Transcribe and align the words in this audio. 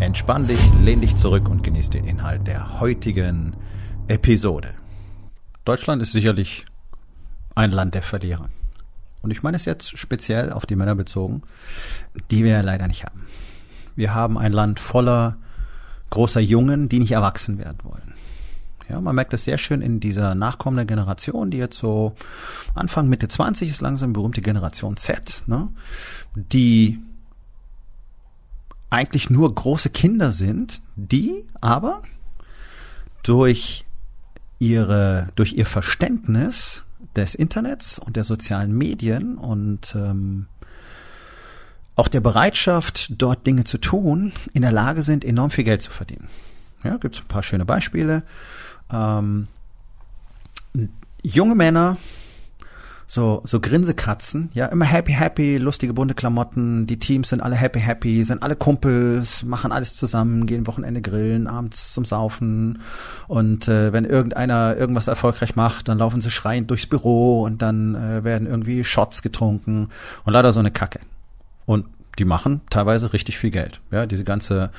Entspann 0.00 0.46
dich, 0.46 0.60
lehn 0.80 1.00
dich 1.00 1.16
zurück 1.16 1.48
und 1.48 1.64
genieß 1.64 1.90
den 1.90 2.04
Inhalt 2.04 2.46
der 2.46 2.78
heutigen 2.78 3.56
Episode. 4.06 4.74
Deutschland 5.64 6.00
ist 6.00 6.12
sicherlich 6.12 6.66
ein 7.56 7.72
Land 7.72 7.94
der 7.94 8.02
Verlierer. 8.02 8.48
Und 9.22 9.32
ich 9.32 9.42
meine 9.42 9.56
es 9.56 9.64
jetzt 9.64 9.98
speziell 9.98 10.52
auf 10.52 10.66
die 10.66 10.76
Männer 10.76 10.94
bezogen, 10.94 11.42
die 12.30 12.44
wir 12.44 12.62
leider 12.62 12.86
nicht 12.86 13.04
haben. 13.04 13.26
Wir 13.96 14.14
haben 14.14 14.38
ein 14.38 14.52
Land 14.52 14.78
voller 14.78 15.36
großer 16.10 16.40
Jungen, 16.40 16.88
die 16.88 17.00
nicht 17.00 17.12
erwachsen 17.12 17.58
werden 17.58 17.78
wollen. 17.82 18.14
Ja, 18.88 19.00
man 19.00 19.16
merkt 19.16 19.32
das 19.32 19.44
sehr 19.44 19.58
schön 19.58 19.82
in 19.82 19.98
dieser 19.98 20.36
nachkommenden 20.36 20.86
Generation, 20.86 21.50
die 21.50 21.58
jetzt 21.58 21.76
so 21.76 22.14
Anfang 22.72 23.08
Mitte 23.08 23.26
20 23.26 23.68
ist 23.68 23.80
langsam 23.80 24.12
berühmte 24.12 24.42
Generation 24.42 24.96
Z, 24.96 25.42
ne? 25.46 25.68
die 26.36 27.00
eigentlich 28.90 29.30
nur 29.30 29.54
große 29.54 29.90
Kinder 29.90 30.32
sind, 30.32 30.80
die 30.96 31.44
aber 31.60 32.02
durch 33.22 33.84
ihre, 34.58 35.28
durch 35.34 35.52
ihr 35.52 35.66
Verständnis 35.66 36.84
des 37.14 37.34
Internets 37.34 37.98
und 37.98 38.16
der 38.16 38.24
sozialen 38.24 38.76
Medien 38.76 39.36
und 39.36 39.94
ähm, 39.94 40.46
auch 41.96 42.08
der 42.08 42.20
Bereitschaft, 42.20 43.12
dort 43.18 43.46
Dinge 43.46 43.64
zu 43.64 43.78
tun, 43.78 44.32
in 44.52 44.62
der 44.62 44.72
Lage 44.72 45.02
sind, 45.02 45.24
enorm 45.24 45.50
viel 45.50 45.64
Geld 45.64 45.82
zu 45.82 45.90
verdienen. 45.90 46.28
Ja, 46.84 46.96
gibt 46.96 47.16
es 47.16 47.20
ein 47.20 47.28
paar 47.28 47.42
schöne 47.42 47.64
Beispiele. 47.64 48.22
Ähm, 48.90 49.48
junge 51.22 51.56
Männer, 51.56 51.96
so, 53.10 53.40
so 53.46 53.58
Grinsekatzen, 53.58 54.50
ja, 54.52 54.66
immer 54.66 54.84
happy, 54.84 55.12
happy, 55.12 55.56
lustige 55.56 55.94
bunte 55.94 56.14
Klamotten, 56.14 56.86
die 56.86 56.98
Teams 56.98 57.30
sind 57.30 57.40
alle 57.40 57.56
happy, 57.56 57.80
happy, 57.80 58.22
sind 58.22 58.42
alle 58.42 58.54
Kumpels, 58.54 59.44
machen 59.44 59.72
alles 59.72 59.96
zusammen, 59.96 60.44
gehen 60.44 60.66
Wochenende 60.66 61.00
grillen, 61.00 61.46
abends 61.46 61.94
zum 61.94 62.04
Saufen 62.04 62.82
und 63.26 63.66
äh, 63.66 63.94
wenn 63.94 64.04
irgendeiner 64.04 64.76
irgendwas 64.76 65.08
erfolgreich 65.08 65.56
macht, 65.56 65.88
dann 65.88 65.96
laufen 65.96 66.20
sie 66.20 66.30
schreiend 66.30 66.68
durchs 66.70 66.86
Büro 66.86 67.44
und 67.44 67.62
dann 67.62 67.94
äh, 67.94 68.24
werden 68.24 68.46
irgendwie 68.46 68.84
Shots 68.84 69.22
getrunken 69.22 69.88
und 70.26 70.32
leider 70.34 70.52
so 70.52 70.60
eine 70.60 70.70
Kacke. 70.70 71.00
Und 71.64 71.86
die 72.18 72.26
machen 72.26 72.60
teilweise 72.68 73.14
richtig 73.14 73.38
viel 73.38 73.50
Geld. 73.50 73.80
Ja, 73.90 74.04
diese 74.04 74.24
ganze 74.24 74.70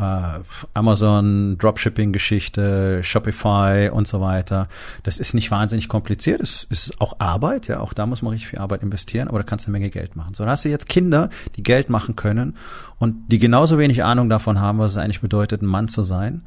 äh, 0.00 0.40
Amazon 0.72 1.58
Dropshipping-Geschichte, 1.58 3.02
Shopify 3.02 3.90
und 3.92 4.08
so 4.08 4.20
weiter. 4.20 4.68
Das 5.02 5.18
ist 5.18 5.34
nicht 5.34 5.50
wahnsinnig 5.50 5.88
kompliziert. 5.88 6.40
Es 6.40 6.64
ist 6.70 7.00
auch 7.00 7.20
Arbeit, 7.20 7.68
ja, 7.68 7.80
auch 7.80 7.92
da 7.92 8.06
muss 8.06 8.22
man 8.22 8.32
richtig 8.32 8.48
viel 8.48 8.58
Arbeit 8.58 8.82
investieren, 8.82 9.28
aber 9.28 9.38
da 9.38 9.44
kannst 9.44 9.66
du 9.66 9.68
eine 9.68 9.78
Menge 9.78 9.90
Geld 9.90 10.16
machen. 10.16 10.34
So, 10.34 10.44
da 10.44 10.52
hast 10.52 10.64
du 10.64 10.70
jetzt 10.70 10.88
Kinder, 10.88 11.28
die 11.56 11.62
Geld 11.62 11.90
machen 11.90 12.16
können 12.16 12.56
und 12.98 13.28
die 13.28 13.38
genauso 13.38 13.78
wenig 13.78 14.02
Ahnung 14.02 14.30
davon 14.30 14.58
haben, 14.58 14.78
was 14.78 14.92
es 14.92 14.96
eigentlich 14.96 15.20
bedeutet, 15.20 15.60
ein 15.60 15.66
Mann 15.66 15.88
zu 15.88 16.02
sein, 16.02 16.42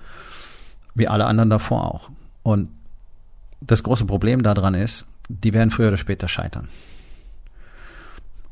wie 0.95 1.07
alle 1.07 1.25
anderen 1.25 1.49
davor 1.49 1.93
auch. 1.93 2.09
Und 2.41 2.69
das 3.61 3.83
große 3.83 4.05
Problem 4.05 4.41
daran 4.41 4.73
ist, 4.73 5.05
die 5.29 5.53
werden 5.53 5.69
früher 5.69 5.89
oder 5.89 5.97
später 5.97 6.27
scheitern. 6.27 6.67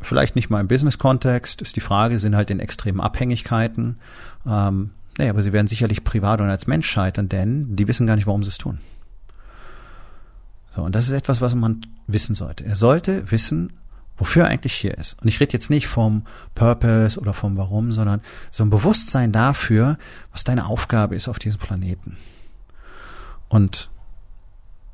Vielleicht 0.02 0.36
nicht 0.36 0.50
mal 0.50 0.60
im 0.60 0.68
Business-Kontext, 0.68 1.62
ist 1.62 1.76
die 1.76 1.82
Frage, 1.82 2.20
sind 2.20 2.36
halt 2.36 2.50
in 2.50 2.60
extremen 2.60 3.00
Abhängigkeiten. 3.00 3.98
Ähm, 4.46 4.92
naja, 5.18 5.32
aber 5.32 5.44
sie 5.44 5.54
werden 5.54 5.68
sicherlich 5.68 6.04
privat 6.04 6.42
und 6.42 6.50
als 6.50 6.68
Mensch 6.68 6.90
scheitern, 6.90 7.30
denn 7.30 7.76
die 7.76 7.88
wissen 7.88 8.08
gar 8.08 8.16
nicht, 8.16 8.28
warum 8.28 8.44
sie 8.44 8.50
es 8.50 8.58
tun. 8.58 8.80
So, 10.72 10.82
und 10.82 10.96
das 10.96 11.06
ist 11.06 11.12
etwas, 11.12 11.42
was 11.42 11.54
man 11.54 11.82
wissen 12.08 12.34
sollte. 12.34 12.66
Er 12.66 12.76
sollte 12.76 13.30
wissen, 13.30 13.74
wofür 14.18 14.44
er 14.44 14.50
eigentlich 14.50 14.74
hier 14.74 14.98
ist. 14.98 15.22
Und 15.22 15.28
ich 15.28 15.40
rede 15.40 15.54
jetzt 15.54 15.70
nicht 15.70 15.88
vom 15.88 16.24
Purpose 16.56 17.20
oder 17.20 17.34
vom 17.34 17.58
Warum, 17.58 17.92
sondern 17.92 18.22
so 18.52 18.64
ein 18.64 18.70
Bewusstsein 18.70 19.32
dafür, 19.32 19.98
was 20.32 20.44
deine 20.44 20.68
Aufgabe 20.68 21.16
ist 21.16 21.28
auf 21.28 21.40
diesem 21.40 21.60
Planeten. 21.60 22.18
Und 23.50 23.90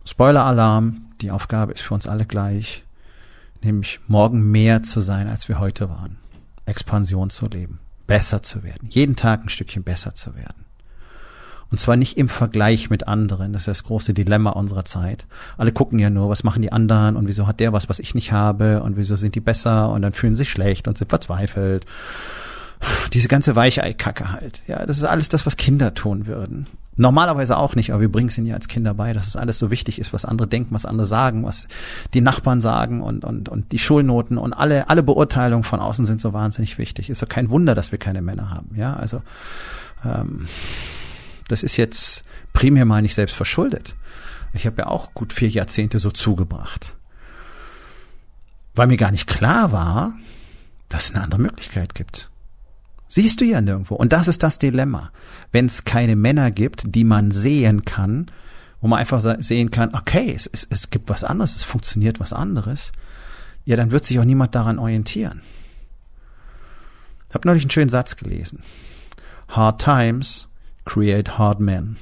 Spoiler-Alarm, 0.06 1.06
die 1.22 1.32
Aufgabe 1.32 1.74
ist 1.74 1.82
für 1.82 1.94
uns 1.94 2.08
alle 2.08 2.26
gleich 2.26 2.84
nämlich 3.68 4.00
morgen 4.08 4.50
mehr 4.52 4.82
zu 4.82 5.02
sein, 5.02 5.28
als 5.28 5.48
wir 5.48 5.60
heute 5.60 5.90
waren. 5.90 6.18
Expansion 6.66 7.30
zu 7.30 7.48
leben, 7.48 7.80
besser 8.08 8.42
zu 8.42 8.64
werden, 8.64 8.90
jeden 8.90 9.16
Tag 9.16 9.44
ein 9.44 9.50
Stückchen 9.50 9.84
besser 9.84 10.16
zu 10.16 10.36
werden. 10.36 10.66
Und 11.70 11.80
zwar 11.80 11.98
nicht 11.98 12.18
im 12.18 12.30
Vergleich 12.30 12.90
mit 12.90 13.08
anderen. 13.08 13.52
Das 13.52 13.64
ist 13.64 13.68
das 13.68 13.84
große 13.84 14.14
Dilemma 14.14 14.52
unserer 14.52 14.86
Zeit. 14.86 15.26
Alle 15.58 15.74
gucken 15.74 16.00
ja 16.00 16.10
nur, 16.10 16.30
was 16.30 16.44
machen 16.44 16.62
die 16.62 16.72
anderen 16.72 17.18
und 17.18 17.28
wieso 17.28 17.46
hat 17.46 17.60
der 17.60 17.74
was, 17.74 17.90
was 17.90 18.00
ich 18.00 18.16
nicht 18.16 18.32
habe 18.32 18.82
und 18.84 18.96
wieso 18.96 19.18
sind 19.18 19.36
die 19.36 19.42
besser 19.42 19.90
und 19.90 20.02
dann 20.02 20.14
fühlen 20.14 20.34
sie 20.34 20.40
sich 20.40 20.50
schlecht 20.50 20.88
und 20.88 20.98
sind 20.98 21.10
verzweifelt. 21.10 21.86
Diese 23.14 23.28
ganze 23.28 23.56
Weicheikacke 23.56 24.32
halt. 24.32 24.62
Ja, 24.68 24.86
das 24.86 24.98
ist 24.98 25.04
alles 25.04 25.30
das, 25.30 25.46
was 25.46 25.58
Kinder 25.58 25.94
tun 25.94 26.26
würden. 26.26 26.68
Normalerweise 26.98 27.58
auch 27.58 27.76
nicht, 27.76 27.92
aber 27.92 28.02
wir 28.02 28.12
bringen 28.12 28.30
es 28.30 28.38
ihnen 28.38 28.48
ja 28.48 28.56
als 28.56 28.68
Kinder 28.68 28.96
bei, 28.96 29.14
dass 29.14 29.28
es 29.28 29.36
alles 29.36 29.60
so 29.60 29.70
wichtig 29.70 30.00
ist, 30.00 30.14
was 30.14 30.26
andere 30.26 30.48
denken, 30.48 30.74
was 30.74 30.86
andere 30.86 31.06
sagen, 31.06 31.46
was 31.46 31.68
die 32.16 32.22
Nachbarn 32.22 32.60
sagen 32.60 33.02
und, 33.02 33.24
und, 33.24 33.50
und 33.50 33.72
die 33.72 33.80
Schulnoten 33.80 34.40
und 34.40 34.54
alle, 34.54 34.90
alle 34.90 35.04
Beurteilungen 35.04 35.64
von 35.64 35.80
außen 35.80 36.08
sind 36.08 36.20
so 36.20 36.34
wahnsinnig 36.34 36.80
wichtig. 36.80 37.12
Ist 37.12 37.22
doch 37.22 37.30
kein 37.30 37.52
Wunder, 37.52 37.76
dass 37.76 37.92
wir 37.92 38.00
keine 38.00 38.24
Männer 38.24 38.50
haben. 38.50 38.76
Ja, 38.76 38.96
also 38.96 39.22
ähm, 40.04 40.48
das 41.48 41.62
ist 41.62 41.78
jetzt 41.78 42.26
primär 42.54 42.86
mal 42.86 43.04
nicht 43.04 43.16
selbst 43.16 43.36
verschuldet. 43.36 43.96
Ich 44.54 44.66
habe 44.66 44.82
ja 44.82 44.88
auch 44.88 45.14
gut 45.14 45.34
vier 45.34 45.50
Jahrzehnte 45.50 46.00
so 46.00 46.10
zugebracht. 46.10 46.96
Weil 48.74 48.88
mir 48.88 48.98
gar 48.98 49.12
nicht 49.12 49.28
klar 49.28 49.72
war, 49.72 50.14
dass 50.90 51.06
es 51.06 51.16
eine 51.16 51.24
andere 51.24 51.42
Möglichkeit 51.42 51.94
gibt. 51.94 52.30
Siehst 53.08 53.40
du 53.40 53.46
ja 53.46 53.62
nirgendwo. 53.62 53.96
Und 53.96 54.12
das 54.14 54.28
ist 54.28 54.44
das 54.44 54.60
Dilemma. 54.60 55.12
Wenn 55.52 55.66
es 55.66 55.86
keine 55.86 56.16
Männer 56.16 56.52
gibt, 56.52 56.84
die 56.86 57.04
man 57.04 57.32
sehen 57.32 57.86
kann, 57.86 58.30
wo 58.82 58.88
man 58.88 59.00
einfach 59.00 59.22
sehen 59.40 59.72
kann, 59.72 59.96
okay, 59.96 60.34
es, 60.36 60.48
es, 60.48 60.68
es 60.70 60.90
gibt 60.90 61.10
was 61.10 61.24
anderes, 61.24 61.56
es 61.56 61.64
funktioniert 61.64 62.20
was 62.20 62.34
anderes, 62.34 62.92
ja, 63.66 63.76
dann 63.76 63.92
wird 63.92 64.06
sich 64.06 64.20
auch 64.20 64.26
niemand 64.26 64.56
daran 64.56 64.80
orientieren. 64.80 65.42
Ich 67.30 67.36
habe 67.36 67.48
neulich 67.48 67.64
einen 67.64 67.72
schönen 67.72 67.90
Satz 67.90 68.16
gelesen. 68.16 68.64
Hard 69.50 69.82
times 69.82 70.48
create 70.86 71.38
hard 71.38 71.60
men. 71.60 71.98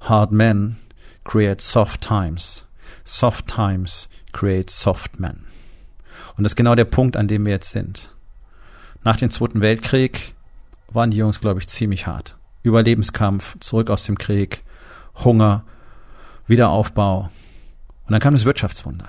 Hard 0.00 0.32
men 0.32 0.76
create 1.24 1.60
soft 1.60 2.00
times. 2.00 2.64
Soft 3.04 3.46
times 3.46 4.08
create 4.32 4.70
soft 4.70 5.20
men. 5.20 5.44
Und 6.36 6.44
das 6.44 6.52
ist 6.52 6.56
genau 6.56 6.74
der 6.74 6.84
Punkt, 6.84 7.16
an 7.16 7.28
dem 7.28 7.44
wir 7.44 7.52
jetzt 7.52 7.70
sind. 7.70 8.14
Nach 9.04 9.16
dem 9.16 9.30
Zweiten 9.30 9.60
Weltkrieg 9.60 10.34
waren 10.92 11.10
die 11.10 11.18
Jungs, 11.18 11.40
glaube 11.40 11.60
ich, 11.60 11.68
ziemlich 11.68 12.06
hart. 12.06 12.36
Überlebenskampf, 12.62 13.56
zurück 13.60 13.90
aus 13.90 14.04
dem 14.04 14.18
Krieg, 14.18 14.64
Hunger, 15.24 15.64
Wiederaufbau. 16.46 17.30
Und 18.06 18.12
dann 18.12 18.20
kam 18.20 18.34
das 18.34 18.44
Wirtschaftswunder. 18.44 19.08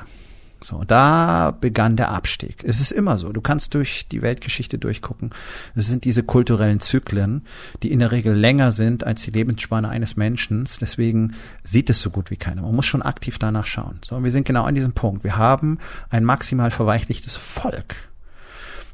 So, 0.60 0.84
da 0.84 1.52
begann 1.52 1.96
der 1.96 2.10
Abstieg. 2.10 2.64
Es 2.64 2.82
ist 2.82 2.92
immer 2.92 3.18
so. 3.18 3.32
Du 3.32 3.42
kannst 3.42 3.76
durch 3.76 4.08
die 4.08 4.24
Weltgeschichte 4.24 4.80
durchgucken. 4.80 5.30
Es 5.76 5.86
sind 5.86 6.04
diese 6.04 6.24
kulturellen 6.24 6.80
Zyklen, 6.80 7.46
die 7.84 7.92
in 7.92 8.00
der 8.00 8.12
Regel 8.12 8.34
länger 8.34 8.72
sind 8.72 9.04
als 9.04 9.22
die 9.22 9.32
Lebensspanne 9.32 9.88
eines 9.88 10.18
Menschen. 10.18 10.68
Deswegen 10.81 11.36
sieht 11.62 11.92
es 11.92 12.01
so 12.01 12.10
gut 12.10 12.31
wie 12.31 12.38
keiner. 12.38 12.63
Man 12.63 12.75
muss 12.75 12.88
schon 12.88 13.04
aktiv 13.04 13.38
danach 13.38 13.68
schauen. 13.68 14.00
So, 14.04 14.24
wir 14.24 14.31
sind 14.31 14.48
genau 14.48 14.63
an 14.63 14.74
diesem 14.74 14.94
Punkt. 14.94 15.24
Wir 15.24 15.38
haben 15.38 15.78
ein 16.10 16.24
maximal 16.25 16.72
verweichlichtes 16.72 17.36
Volk, 17.36 17.96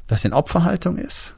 das 0.06 0.26
in 0.26 0.34
Opferhaltung 0.34 0.98
ist, 0.98 1.34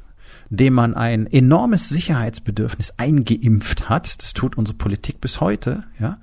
dem 0.51 0.75
man 0.75 0.95
ein 0.95 1.27
enormes 1.27 1.89
Sicherheitsbedürfnis 1.89 2.95
eingeimpft 2.99 3.89
hat. 3.89 4.23
Das 4.23 4.33
tut 4.33 4.57
unsere 4.57 4.77
Politik 4.77 5.21
bis 5.21 5.41
heute. 5.41 5.85
Ja, 5.99 6.19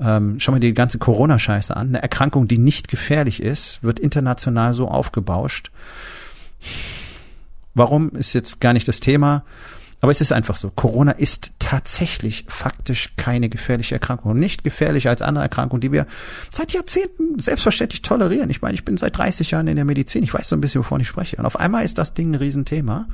ähm, 0.00 0.40
schau 0.40 0.52
mal 0.52 0.60
die 0.60 0.74
ganze 0.74 0.98
Corona-Scheiße 0.98 1.76
an. 1.76 1.88
Eine 1.88 2.02
Erkrankung, 2.02 2.48
die 2.48 2.58
nicht 2.58 2.88
gefährlich 2.88 3.42
ist, 3.42 3.82
wird 3.82 3.98
international 3.98 4.74
so 4.74 4.88
aufgebauscht. 4.88 5.70
Warum 7.74 8.10
ist 8.10 8.32
jetzt 8.32 8.60
gar 8.60 8.72
nicht 8.72 8.88
das 8.88 9.00
Thema? 9.00 9.44
Aber 10.00 10.12
es 10.12 10.20
ist 10.20 10.32
einfach 10.32 10.54
so. 10.54 10.70
Corona 10.70 11.12
ist 11.12 11.52
tatsächlich 11.58 12.44
faktisch 12.46 13.14
keine 13.16 13.48
gefährliche 13.48 13.96
Erkrankung. 13.96 14.38
Nicht 14.38 14.62
gefährlicher 14.62 15.10
als 15.10 15.22
andere 15.22 15.42
Erkrankungen, 15.42 15.80
die 15.80 15.90
wir 15.90 16.06
seit 16.50 16.72
Jahrzehnten 16.72 17.38
selbstverständlich 17.38 18.02
tolerieren. 18.02 18.48
Ich 18.48 18.62
meine, 18.62 18.74
ich 18.74 18.84
bin 18.84 18.96
seit 18.96 19.16
30 19.16 19.50
Jahren 19.50 19.66
in 19.66 19.74
der 19.74 19.84
Medizin. 19.84 20.22
Ich 20.22 20.32
weiß 20.32 20.48
so 20.48 20.56
ein 20.56 20.60
bisschen, 20.60 20.80
wovon 20.80 21.00
ich 21.00 21.08
spreche. 21.08 21.36
Und 21.36 21.46
auf 21.46 21.58
einmal 21.58 21.84
ist 21.84 21.98
das 21.98 22.14
Ding 22.14 22.30
ein 22.30 22.36
Riesenthema. 22.36 23.08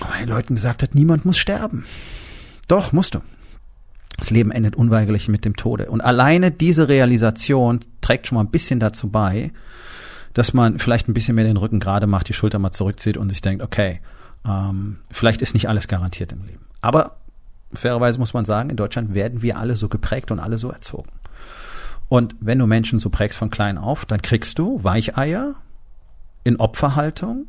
Weil 0.00 0.28
Leuten 0.28 0.54
gesagt 0.54 0.82
hat, 0.82 0.94
niemand 0.94 1.24
muss 1.24 1.38
sterben. 1.38 1.84
Doch, 2.68 2.92
musst 2.92 3.14
du. 3.14 3.20
Das 4.16 4.30
Leben 4.30 4.50
endet 4.50 4.76
unweigerlich 4.76 5.28
mit 5.28 5.44
dem 5.44 5.56
Tode. 5.56 5.90
Und 5.90 6.00
alleine 6.02 6.50
diese 6.50 6.88
Realisation 6.88 7.80
trägt 8.00 8.26
schon 8.26 8.36
mal 8.36 8.44
ein 8.44 8.50
bisschen 8.50 8.80
dazu 8.80 9.08
bei, 9.08 9.52
dass 10.34 10.52
man 10.52 10.78
vielleicht 10.78 11.08
ein 11.08 11.14
bisschen 11.14 11.34
mehr 11.34 11.44
den 11.44 11.56
Rücken 11.56 11.80
gerade 11.80 12.06
macht, 12.06 12.28
die 12.28 12.34
Schulter 12.34 12.58
mal 12.58 12.72
zurückzieht 12.72 13.16
und 13.16 13.30
sich 13.30 13.40
denkt, 13.40 13.62
okay, 13.62 14.00
ähm, 14.46 14.98
vielleicht 15.10 15.42
ist 15.42 15.54
nicht 15.54 15.68
alles 15.68 15.88
garantiert 15.88 16.32
im 16.32 16.44
Leben. 16.44 16.64
Aber 16.80 17.16
fairerweise 17.72 18.18
muss 18.18 18.34
man 18.34 18.44
sagen, 18.44 18.70
in 18.70 18.76
Deutschland 18.76 19.14
werden 19.14 19.42
wir 19.42 19.58
alle 19.58 19.76
so 19.76 19.88
geprägt 19.88 20.30
und 20.30 20.38
alle 20.38 20.58
so 20.58 20.70
erzogen. 20.70 21.10
Und 22.08 22.34
wenn 22.40 22.58
du 22.58 22.66
Menschen 22.66 22.98
so 22.98 23.08
prägst 23.08 23.38
von 23.38 23.50
klein 23.50 23.78
auf, 23.78 24.04
dann 24.04 24.20
kriegst 24.20 24.58
du 24.58 24.82
Weicheier 24.82 25.54
in 26.44 26.56
Opferhaltung 26.56 27.46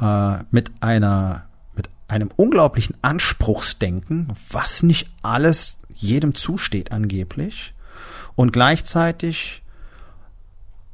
äh, 0.00 0.38
mit 0.50 0.70
einer 0.80 1.46
mit 1.74 1.88
einem 2.08 2.30
unglaublichen 2.36 2.96
Anspruchsdenken, 3.02 4.32
was 4.50 4.82
nicht 4.82 5.10
alles 5.22 5.76
jedem 5.94 6.34
zusteht 6.34 6.92
angeblich 6.92 7.74
und 8.34 8.52
gleichzeitig 8.52 9.62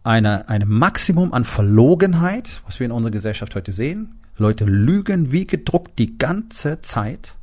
eine, 0.05 0.49
eine 0.49 0.67
Maximum 0.67 1.33
an 1.33 1.45
Verlogenheit, 1.45 2.63
was 2.67 2.81
wir 2.81 2.87
in 2.87 2.93
unserer 2.93 3.13
Gesellschaft 3.13 3.55
heute 3.55 3.73
sehen. 3.73 4.21
Leute 4.37 4.65
lügen 4.65 5.31
wie 5.31 5.47
gedruckt 5.47 5.99
die 5.99 6.19
ganze 6.19 6.81
Zeit, 6.81 7.37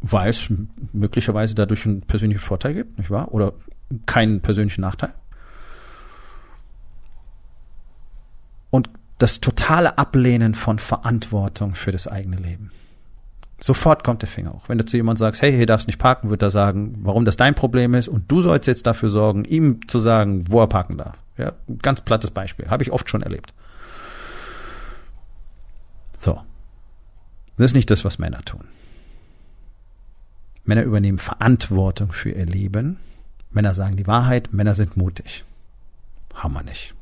weil 0.00 0.30
es 0.30 0.50
möglicherweise 0.92 1.54
dadurch 1.54 1.86
einen 1.86 2.02
persönlichen 2.02 2.40
Vorteil 2.40 2.74
gibt, 2.74 2.98
nicht 2.98 3.10
wahr? 3.10 3.32
Oder 3.32 3.52
keinen 4.06 4.40
persönlichen 4.40 4.82
Nachteil. 4.82 5.14
Und 8.70 8.90
das 9.20 9.40
totale 9.40 9.98
Ablehnen 9.98 10.54
von 10.54 10.78
Verantwortung 10.78 11.74
für 11.74 11.92
das 11.92 12.08
eigene 12.08 12.36
Leben. 12.36 12.72
Sofort 13.60 14.02
kommt 14.02 14.22
der 14.22 14.28
Finger 14.28 14.54
hoch. 14.54 14.62
Wenn 14.66 14.78
du 14.78 14.86
zu 14.86 14.96
jemandem 14.96 15.18
sagst, 15.18 15.42
hey, 15.42 15.52
hier 15.54 15.66
darfst 15.66 15.86
nicht 15.86 15.98
parken, 15.98 16.30
wird 16.30 16.40
er 16.40 16.50
sagen, 16.50 16.98
warum 17.02 17.26
das 17.26 17.36
dein 17.36 17.54
Problem 17.54 17.92
ist 17.92 18.08
und 18.08 18.32
du 18.32 18.40
sollst 18.40 18.66
jetzt 18.66 18.86
dafür 18.86 19.10
sorgen, 19.10 19.44
ihm 19.44 19.86
zu 19.86 20.00
sagen, 20.00 20.50
wo 20.50 20.60
er 20.60 20.66
parken 20.66 20.96
darf. 20.96 21.18
Ja, 21.36 21.52
ganz 21.82 22.00
plattes 22.00 22.30
Beispiel. 22.30 22.68
Habe 22.70 22.82
ich 22.82 22.92
oft 22.92 23.10
schon 23.10 23.22
erlebt. 23.22 23.52
So. 26.16 26.40
Das 27.58 27.66
ist 27.66 27.74
nicht 27.74 27.90
das, 27.90 28.06
was 28.06 28.18
Männer 28.18 28.42
tun. 28.42 28.64
Männer 30.64 30.82
übernehmen 30.82 31.18
Verantwortung 31.18 32.12
für 32.12 32.30
ihr 32.30 32.46
Leben. 32.46 32.96
Männer 33.50 33.74
sagen 33.74 33.96
die 33.96 34.06
Wahrheit. 34.06 34.54
Männer 34.54 34.72
sind 34.72 34.96
mutig. 34.96 35.44
Haben 36.32 36.54
wir 36.54 36.62
nicht. 36.62 36.94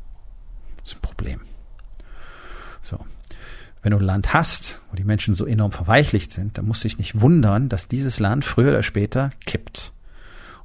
Das 0.79 0.91
ist 0.91 0.97
ein 0.97 1.03
Problem. 1.03 1.41
So. 2.83 2.99
Wenn 3.83 3.93
du 3.93 3.99
ein 3.99 4.05
Land 4.05 4.35
hast, 4.35 4.81
wo 4.91 4.97
die 4.97 5.05
Menschen 5.05 5.35
so 5.35 5.47
enorm 5.47 5.73
verweichlicht 5.73 6.33
sind, 6.33 6.59
dann 6.59 6.67
musst 6.67 6.83
du 6.85 6.89
dich 6.89 6.99
nicht 6.99 7.21
wundern, 7.21 7.69
dass 7.69 7.89
dieses 7.89 8.19
Land 8.19 8.45
früher 8.45 8.71
oder 8.71 8.83
später 8.83 9.31
kippt. 9.47 9.93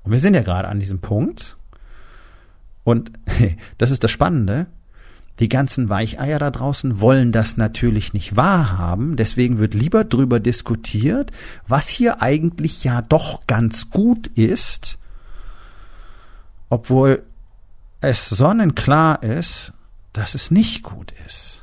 Und 0.03 0.11
wir 0.11 0.19
sind 0.19 0.33
ja 0.33 0.41
gerade 0.41 0.67
an 0.67 0.79
diesem 0.79 0.99
Punkt, 0.99 1.55
und 2.83 3.11
das 3.77 3.91
ist 3.91 4.03
das 4.03 4.11
Spannende. 4.11 4.67
Die 5.39 5.49
ganzen 5.49 5.89
Weicheier 5.89 6.37
da 6.37 6.51
draußen 6.51 7.01
wollen 7.01 7.31
das 7.31 7.57
natürlich 7.57 8.13
nicht 8.13 8.35
wahrhaben. 8.35 9.15
Deswegen 9.15 9.57
wird 9.57 9.73
lieber 9.73 10.03
drüber 10.03 10.39
diskutiert, 10.39 11.31
was 11.67 11.87
hier 11.87 12.21
eigentlich 12.21 12.83
ja 12.83 13.01
doch 13.01 13.47
ganz 13.47 13.89
gut 13.89 14.27
ist, 14.27 14.99
obwohl 16.69 17.23
es 17.99 18.29
sonnenklar 18.29 19.23
ist, 19.23 19.73
dass 20.11 20.35
es 20.35 20.51
nicht 20.51 20.83
gut 20.83 21.13
ist. 21.25 21.62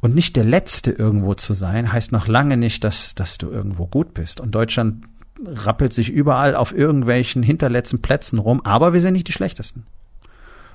Und 0.00 0.14
nicht 0.14 0.36
der 0.36 0.44
Letzte 0.44 0.92
irgendwo 0.92 1.34
zu 1.34 1.54
sein, 1.54 1.92
heißt 1.92 2.12
noch 2.12 2.28
lange 2.28 2.56
nicht, 2.56 2.84
dass, 2.84 3.14
dass 3.14 3.38
du 3.38 3.50
irgendwo 3.50 3.86
gut 3.86 4.14
bist. 4.14 4.40
Und 4.40 4.54
Deutschland 4.54 5.04
rappelt 5.44 5.92
sich 5.92 6.10
überall 6.10 6.54
auf 6.54 6.72
irgendwelchen 6.72 7.42
hinterletzten 7.42 8.00
Plätzen 8.00 8.38
rum, 8.38 8.60
aber 8.64 8.92
wir 8.92 9.00
sind 9.00 9.14
nicht 9.14 9.28
die 9.28 9.32
Schlechtesten. 9.32 9.86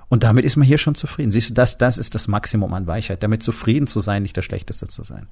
Und 0.10 0.24
damit 0.24 0.44
ist 0.44 0.58
man 0.58 0.68
hier 0.68 0.78
schon 0.78 0.96
zufrieden. 0.96 1.32
Siehst 1.32 1.52
du, 1.52 1.54
das, 1.54 1.78
das 1.78 1.98
ist 1.98 2.16
das 2.16 2.28
Maximum 2.28 2.74
an 2.74 2.86
Weichheit, 2.86 3.24
damit 3.24 3.44
zufrieden 3.44 3.88
zu 3.88 4.02
sein, 4.02 4.24
nicht 4.24 4.36
der 4.36 4.42
Schlechteste 4.42 4.88
zu 4.88 5.04
sein. 5.04 5.28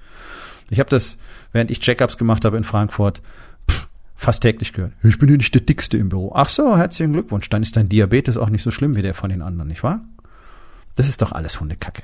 Ich 0.70 0.80
habe 0.80 0.90
das, 0.90 1.18
während 1.52 1.70
ich 1.70 1.82
Checkups 1.82 2.18
gemacht 2.18 2.46
habe 2.46 2.56
in 2.56 2.64
Frankfurt, 2.64 3.22
pff, 3.70 3.88
fast 4.16 4.42
täglich 4.42 4.72
gehört. 4.72 4.94
Ich 5.04 5.20
bin 5.20 5.30
ja 5.30 5.36
nicht 5.36 5.54
der 5.54 5.62
Dickste 5.62 5.98
im 5.98 6.08
Büro. 6.08 6.32
Ach 6.34 6.48
so, 6.48 6.78
herzlichen 6.78 7.12
Glückwunsch. 7.12 7.50
Dann 7.50 7.62
ist 7.62 7.76
dein 7.76 7.90
Diabetes 7.90 8.38
auch 8.38 8.50
nicht 8.50 8.64
so 8.64 8.72
schlimm 8.72 8.96
wie 8.96 9.02
der 9.02 9.14
von 9.14 9.30
den 9.30 9.42
anderen, 9.42 9.68
nicht 9.68 9.84
wahr? 9.84 10.02
Das 10.96 11.10
ist 11.10 11.22
doch 11.22 11.34
alles 11.34 11.60
Hundekacke. 11.60 12.04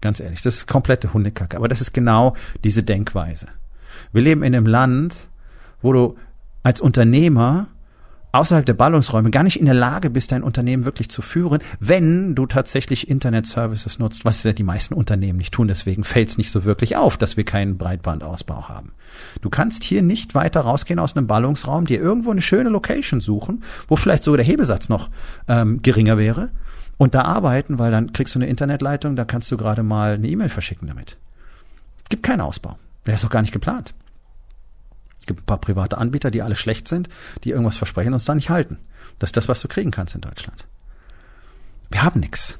Ganz 0.00 0.20
ehrlich, 0.20 0.42
das 0.42 0.56
ist 0.56 0.66
komplette 0.68 1.12
Hundekacke. 1.12 1.56
Aber 1.56 1.68
das 1.68 1.80
ist 1.80 1.92
genau 1.92 2.34
diese 2.64 2.82
Denkweise. 2.82 3.48
Wir 4.12 4.22
leben 4.22 4.42
in 4.42 4.54
einem 4.54 4.66
Land, 4.66 5.28
wo 5.82 5.92
du 5.92 6.16
als 6.62 6.80
Unternehmer 6.80 7.68
außerhalb 8.32 8.66
der 8.66 8.74
Ballungsräume 8.74 9.30
gar 9.30 9.42
nicht 9.42 9.58
in 9.58 9.64
der 9.64 9.74
Lage 9.74 10.10
bist, 10.10 10.32
dein 10.32 10.42
Unternehmen 10.42 10.84
wirklich 10.84 11.08
zu 11.08 11.22
führen, 11.22 11.60
wenn 11.80 12.34
du 12.34 12.46
tatsächlich 12.46 13.08
Internet-Services 13.08 13.98
nutzt, 13.98 14.24
was 14.24 14.42
ja 14.42 14.52
die 14.52 14.62
meisten 14.62 14.94
Unternehmen 14.94 15.38
nicht 15.38 15.54
tun. 15.54 15.68
Deswegen 15.68 16.04
fällt 16.04 16.28
es 16.28 16.38
nicht 16.38 16.50
so 16.50 16.64
wirklich 16.64 16.96
auf, 16.96 17.16
dass 17.16 17.36
wir 17.36 17.44
keinen 17.44 17.78
Breitbandausbau 17.78 18.68
haben. 18.68 18.92
Du 19.40 19.48
kannst 19.48 19.82
hier 19.82 20.02
nicht 20.02 20.34
weiter 20.34 20.60
rausgehen 20.60 20.98
aus 20.98 21.16
einem 21.16 21.26
Ballungsraum, 21.26 21.86
dir 21.86 22.00
irgendwo 22.00 22.30
eine 22.30 22.42
schöne 22.42 22.68
Location 22.68 23.20
suchen, 23.20 23.64
wo 23.88 23.96
vielleicht 23.96 24.24
sogar 24.24 24.36
der 24.36 24.46
Hebesatz 24.46 24.88
noch 24.88 25.08
ähm, 25.48 25.80
geringer 25.82 26.18
wäre 26.18 26.50
und 26.98 27.14
da 27.14 27.22
arbeiten, 27.22 27.78
weil 27.78 27.90
dann 27.90 28.12
kriegst 28.12 28.34
du 28.34 28.38
eine 28.38 28.48
Internetleitung, 28.48 29.16
da 29.16 29.24
kannst 29.24 29.50
du 29.50 29.56
gerade 29.56 29.82
mal 29.82 30.14
eine 30.14 30.28
E-Mail 30.28 30.50
verschicken 30.50 30.88
damit. 30.88 31.16
Es 32.04 32.10
gibt 32.10 32.22
keinen 32.22 32.42
Ausbau. 32.42 32.78
Der 33.06 33.14
ist 33.14 33.24
auch 33.24 33.30
gar 33.30 33.40
nicht 33.40 33.52
geplant 33.52 33.94
gibt 35.28 35.42
ein 35.42 35.46
paar 35.46 35.60
private 35.60 35.96
Anbieter, 35.96 36.32
die 36.32 36.42
alle 36.42 36.56
schlecht 36.56 36.88
sind, 36.88 37.08
die 37.44 37.50
irgendwas 37.50 37.76
versprechen 37.76 38.12
und 38.12 38.16
es 38.16 38.24
dann 38.24 38.38
nicht 38.38 38.50
halten. 38.50 38.78
Das 39.20 39.28
ist 39.28 39.36
das, 39.36 39.48
was 39.48 39.60
du 39.60 39.68
kriegen 39.68 39.92
kannst 39.92 40.16
in 40.16 40.20
Deutschland. 40.20 40.66
Wir 41.90 42.02
haben 42.02 42.18
nichts. 42.18 42.58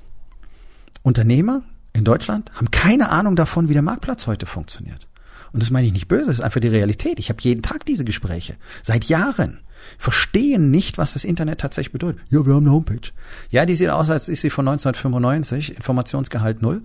Unternehmer 1.03 1.63
in 1.93 2.05
Deutschland 2.05 2.53
haben 2.55 2.71
keine 2.71 3.09
Ahnung 3.09 3.35
davon, 3.35 3.69
wie 3.69 3.73
der 3.73 3.83
Marktplatz 3.83 4.29
heute 4.29 4.47
funktioniert. 4.47 5.09
Und 5.53 5.63
das 5.63 5.71
meine 5.71 5.87
ich 5.87 5.93
nicht 5.93 6.09
böse, 6.09 6.27
das 6.27 6.37
ist 6.37 6.43
einfach 6.43 6.61
die 6.61 6.69
Realität. 6.69 7.19
Ich 7.19 7.31
habe 7.31 7.43
jeden 7.43 7.63
Tag 7.63 7.87
diese 7.87 8.05
Gespräche. 8.05 8.57
Seit 8.83 9.07
Jahren. 9.07 9.61
Verstehen 9.99 10.71
nicht, 10.71 10.99
was 10.99 11.15
das 11.15 11.25
Internet 11.25 11.61
tatsächlich 11.61 11.93
bedeutet. 11.93 12.21
Ja, 12.31 12.45
wir 12.47 12.55
haben 12.55 12.65
eine 12.65 12.73
Homepage. 12.73 13.11
Ja, 13.51 13.67
die 13.67 13.77
sieht 13.77 13.89
aus, 13.91 14.11
als 14.11 14.29
ist 14.29 14.43
sie 14.43 14.51
von 14.51 14.67
1995, 14.69 15.77
Informationsgehalt 15.77 16.63
null. 16.63 16.83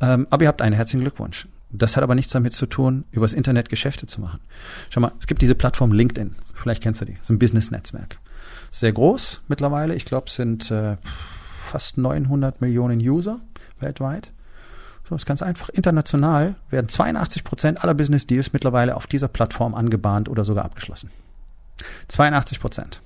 Ähm, 0.00 0.26
aber 0.30 0.42
ihr 0.42 0.48
habt 0.48 0.62
einen 0.62 0.74
herzlichen 0.74 1.00
Glückwunsch. 1.00 1.48
Das 1.70 1.96
hat 1.96 2.02
aber 2.02 2.14
nichts 2.14 2.32
damit 2.32 2.54
zu 2.54 2.66
tun, 2.66 3.04
übers 3.10 3.34
Internet 3.34 3.68
Geschäfte 3.68 4.06
zu 4.06 4.20
machen. 4.20 4.40
Schau 4.88 5.00
mal, 5.00 5.12
es 5.20 5.26
gibt 5.26 5.42
diese 5.42 5.54
Plattform 5.54 5.92
LinkedIn. 5.92 6.34
Vielleicht 6.54 6.82
kennst 6.82 7.00
du 7.00 7.04
die. 7.04 7.14
Das 7.14 7.24
ist 7.24 7.30
ein 7.30 7.38
Business-Netzwerk. 7.38 8.18
Sehr 8.70 8.92
groß 8.92 9.42
mittlerweile. 9.48 9.94
Ich 9.94 10.06
glaube, 10.06 10.28
es 10.28 10.34
sind 10.34 10.70
äh, 10.70 10.96
fast 11.66 11.98
900 11.98 12.60
Millionen 12.60 13.00
User 13.00 13.40
weltweit. 13.80 14.32
So, 15.08 15.14
ist 15.14 15.26
ganz 15.26 15.42
einfach. 15.42 15.68
International 15.70 16.54
werden 16.70 16.88
82 16.88 17.44
Prozent 17.44 17.82
aller 17.82 17.94
Business 17.94 18.26
Deals 18.26 18.52
mittlerweile 18.52 18.96
auf 18.96 19.06
dieser 19.06 19.28
Plattform 19.28 19.74
angebahnt 19.74 20.28
oder 20.28 20.44
sogar 20.44 20.64
abgeschlossen. 20.64 21.10
82 22.08 22.60
Prozent. 22.60 23.00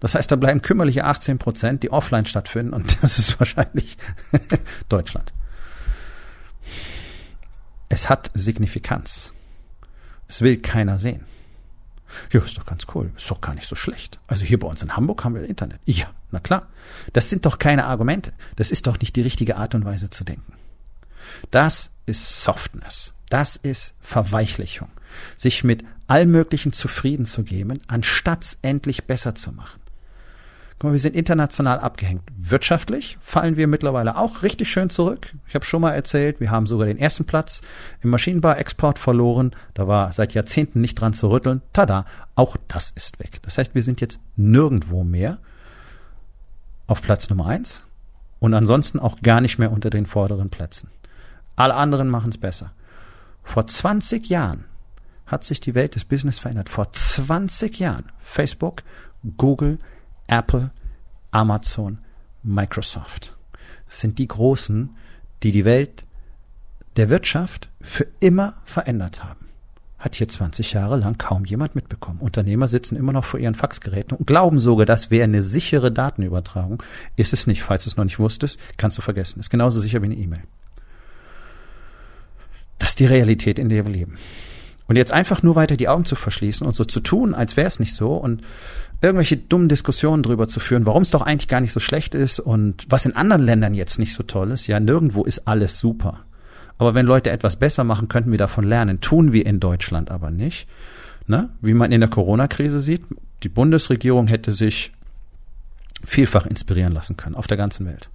Das 0.00 0.14
heißt, 0.14 0.30
da 0.30 0.36
bleiben 0.36 0.62
kümmerliche 0.62 1.04
18 1.04 1.38
Prozent, 1.38 1.82
die 1.82 1.90
offline 1.90 2.26
stattfinden 2.26 2.72
und 2.72 3.02
das 3.02 3.18
ist 3.18 3.38
wahrscheinlich 3.40 3.96
Deutschland. 4.88 5.32
Es 7.88 8.08
hat 8.08 8.30
Signifikanz. 8.34 9.32
Es 10.28 10.42
will 10.42 10.58
keiner 10.58 10.98
sehen. 10.98 11.24
Ja, 12.32 12.40
ist 12.40 12.56
doch 12.56 12.66
ganz 12.66 12.86
cool. 12.94 13.10
Ist 13.16 13.30
doch 13.30 13.40
gar 13.40 13.54
nicht 13.54 13.66
so 13.66 13.74
schlecht. 13.74 14.18
Also 14.26 14.44
hier 14.44 14.58
bei 14.58 14.68
uns 14.68 14.82
in 14.82 14.96
Hamburg 14.96 15.24
haben 15.24 15.34
wir 15.34 15.42
Internet. 15.44 15.80
Ja, 15.84 16.06
na 16.30 16.40
klar. 16.40 16.68
Das 17.12 17.30
sind 17.30 17.46
doch 17.46 17.58
keine 17.58 17.86
Argumente. 17.86 18.32
Das 18.56 18.70
ist 18.70 18.86
doch 18.86 18.98
nicht 18.98 19.16
die 19.16 19.22
richtige 19.22 19.56
Art 19.56 19.74
und 19.74 19.84
Weise 19.84 20.10
zu 20.10 20.24
denken. 20.24 20.52
Das 21.50 21.90
ist 22.06 22.42
Softness. 22.42 23.14
Das 23.28 23.56
ist 23.56 23.94
Verweichlichung. 24.00 24.90
Sich 25.36 25.64
mit 25.64 25.84
allem 26.08 26.32
Möglichen 26.32 26.72
zufrieden 26.72 27.26
zu 27.26 27.44
geben, 27.44 27.80
anstatt 27.86 28.44
es 28.44 28.58
endlich 28.62 29.04
besser 29.04 29.34
zu 29.34 29.52
machen. 29.52 29.80
Guck 30.78 30.90
mal, 30.90 30.92
wir 30.92 31.00
sind 31.00 31.16
international 31.16 31.80
abgehängt. 31.80 32.22
Wirtschaftlich 32.36 33.18
fallen 33.20 33.56
wir 33.56 33.66
mittlerweile 33.66 34.16
auch 34.16 34.42
richtig 34.42 34.70
schön 34.70 34.90
zurück. 34.90 35.34
Ich 35.48 35.56
habe 35.56 35.64
schon 35.64 35.82
mal 35.82 35.92
erzählt, 35.92 36.38
wir 36.38 36.52
haben 36.52 36.66
sogar 36.66 36.86
den 36.86 36.98
ersten 36.98 37.24
Platz 37.24 37.62
im 38.00 38.10
Maschinenbau-Export 38.10 38.98
verloren. 38.98 39.56
Da 39.74 39.88
war 39.88 40.12
seit 40.12 40.34
Jahrzehnten 40.34 40.80
nicht 40.80 40.94
dran 40.94 41.14
zu 41.14 41.30
rütteln. 41.30 41.62
Tada, 41.72 42.06
auch 42.36 42.56
das 42.68 42.90
ist 42.90 43.18
weg. 43.18 43.40
Das 43.42 43.58
heißt, 43.58 43.74
wir 43.74 43.82
sind 43.82 44.00
jetzt 44.00 44.20
nirgendwo 44.36 45.02
mehr 45.02 45.38
auf 46.86 47.02
Platz 47.02 47.28
Nummer 47.28 47.46
eins 47.46 47.82
und 48.38 48.54
ansonsten 48.54 49.00
auch 49.00 49.20
gar 49.20 49.40
nicht 49.40 49.58
mehr 49.58 49.72
unter 49.72 49.90
den 49.90 50.06
vorderen 50.06 50.48
Plätzen. 50.48 50.90
Alle 51.56 51.74
anderen 51.74 52.08
machen 52.08 52.30
es 52.30 52.38
besser. 52.38 52.70
Vor 53.42 53.66
20 53.66 54.28
Jahren 54.28 54.64
hat 55.28 55.44
sich 55.44 55.60
die 55.60 55.74
Welt 55.74 55.94
des 55.94 56.04
Business 56.04 56.38
verändert. 56.38 56.68
Vor 56.68 56.92
20 56.92 57.78
Jahren. 57.78 58.06
Facebook, 58.18 58.82
Google, 59.36 59.78
Apple, 60.26 60.72
Amazon, 61.30 61.98
Microsoft. 62.42 63.36
Sind 63.86 64.18
die 64.18 64.26
Großen, 64.26 64.96
die 65.42 65.52
die 65.52 65.64
Welt 65.64 66.04
der 66.96 67.10
Wirtschaft 67.10 67.68
für 67.80 68.06
immer 68.20 68.54
verändert 68.64 69.22
haben. 69.22 69.46
Hat 69.98 70.14
hier 70.14 70.28
20 70.28 70.72
Jahre 70.72 70.96
lang 70.96 71.18
kaum 71.18 71.44
jemand 71.44 71.74
mitbekommen. 71.74 72.20
Unternehmer 72.20 72.68
sitzen 72.68 72.96
immer 72.96 73.12
noch 73.12 73.24
vor 73.24 73.40
ihren 73.40 73.54
Faxgeräten 73.54 74.16
und 74.16 74.26
glauben 74.26 74.60
sogar, 74.60 74.86
das 74.86 75.10
wäre 75.10 75.24
eine 75.24 75.42
sichere 75.42 75.92
Datenübertragung. 75.92 76.82
Ist 77.16 77.32
es 77.32 77.46
nicht. 77.46 77.62
Falls 77.62 77.84
du 77.84 77.90
es 77.90 77.96
noch 77.96 78.04
nicht 78.04 78.18
wusstest, 78.18 78.58
kannst 78.76 78.96
du 78.96 79.02
vergessen. 79.02 79.40
Ist 79.40 79.50
genauso 79.50 79.80
sicher 79.80 80.00
wie 80.00 80.06
eine 80.06 80.16
E-Mail. 80.16 80.42
Das 82.78 82.90
ist 82.90 83.00
die 83.00 83.06
Realität, 83.06 83.58
in 83.58 83.68
der 83.68 83.84
wir 83.84 83.92
leben. 83.92 84.18
Und 84.88 84.96
jetzt 84.96 85.12
einfach 85.12 85.42
nur 85.42 85.54
weiter 85.54 85.76
die 85.76 85.88
Augen 85.88 86.06
zu 86.06 86.16
verschließen 86.16 86.66
und 86.66 86.74
so 86.74 86.84
zu 86.84 87.00
tun, 87.00 87.34
als 87.34 87.56
wäre 87.56 87.68
es 87.68 87.78
nicht 87.78 87.94
so 87.94 88.14
und 88.14 88.42
irgendwelche 89.00 89.36
dummen 89.36 89.68
Diskussionen 89.68 90.22
drüber 90.22 90.48
zu 90.48 90.60
führen, 90.60 90.86
warum 90.86 91.02
es 91.02 91.10
doch 91.10 91.22
eigentlich 91.22 91.46
gar 91.46 91.60
nicht 91.60 91.72
so 91.72 91.80
schlecht 91.80 92.14
ist 92.14 92.40
und 92.40 92.86
was 92.88 93.06
in 93.06 93.14
anderen 93.14 93.42
Ländern 93.42 93.74
jetzt 93.74 93.98
nicht 93.98 94.14
so 94.14 94.22
toll 94.22 94.50
ist. 94.50 94.66
Ja, 94.66 94.80
nirgendwo 94.80 95.24
ist 95.24 95.46
alles 95.46 95.78
super. 95.78 96.24
Aber 96.78 96.94
wenn 96.94 97.06
Leute 97.06 97.30
etwas 97.30 97.56
besser 97.56 97.84
machen, 97.84 98.08
könnten 98.08 98.30
wir 98.30 98.38
davon 98.38 98.64
lernen. 98.64 99.00
Tun 99.00 99.32
wir 99.32 99.44
in 99.46 99.60
Deutschland 99.60 100.10
aber 100.10 100.30
nicht. 100.30 100.68
Ne? 101.26 101.50
Wie 101.60 101.74
man 101.74 101.92
in 101.92 102.00
der 102.00 102.08
Corona-Krise 102.08 102.80
sieht, 102.80 103.02
die 103.42 103.48
Bundesregierung 103.48 104.26
hätte 104.26 104.52
sich 104.52 104.92
vielfach 106.04 106.46
inspirieren 106.46 106.92
lassen 106.92 107.16
können 107.16 107.34
auf 107.34 107.46
der 107.46 107.56
ganzen 107.56 107.86
Welt. 107.86 108.08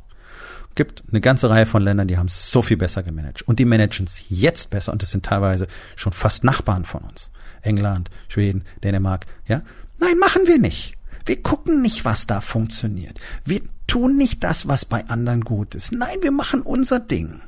Gibt 0.75 1.03
eine 1.09 1.21
ganze 1.21 1.49
Reihe 1.49 1.65
von 1.65 1.83
Ländern, 1.83 2.07
die 2.07 2.17
haben 2.17 2.27
es 2.27 2.51
so 2.51 2.61
viel 2.61 2.77
besser 2.77 3.03
gemanagt. 3.03 3.43
Und 3.43 3.59
die 3.59 3.65
managen 3.65 4.05
es 4.05 4.25
jetzt 4.29 4.69
besser 4.69 4.91
und 4.91 5.01
das 5.01 5.11
sind 5.11 5.25
teilweise 5.25 5.67
schon 5.95 6.13
fast 6.13 6.43
Nachbarn 6.43 6.85
von 6.85 7.01
uns. 7.01 7.31
England, 7.61 8.09
Schweden, 8.27 8.63
Dänemark, 8.83 9.25
ja? 9.47 9.61
Nein, 9.99 10.17
machen 10.17 10.47
wir 10.47 10.59
nicht. 10.59 10.95
Wir 11.25 11.41
gucken 11.41 11.81
nicht, 11.81 12.03
was 12.03 12.27
da 12.27 12.41
funktioniert. 12.41 13.19
Wir 13.45 13.61
tun 13.87 14.17
nicht 14.17 14.43
das, 14.43 14.67
was 14.67 14.85
bei 14.85 15.07
anderen 15.07 15.41
gut 15.41 15.75
ist. 15.75 15.91
Nein, 15.91 16.17
wir 16.21 16.31
machen 16.31 16.61
unser 16.61 16.99
Ding. 16.99 17.41